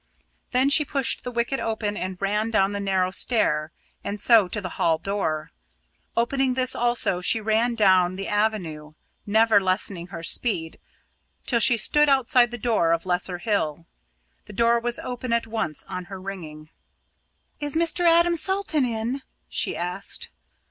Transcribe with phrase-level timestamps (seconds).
[0.49, 3.71] Then she pushed the wicket open and ran down the narrow stair,
[4.03, 5.51] and so to the hall door.
[6.17, 8.93] Opening this also, she ran down the avenue,
[9.27, 10.79] never lessening her speed
[11.45, 13.85] till she stood outside the door of Lesser Hill.
[14.45, 16.71] The door was opened at once on her ringing.
[17.59, 18.05] "Is Mr.
[18.09, 20.31] Adam Salton in?" she asked.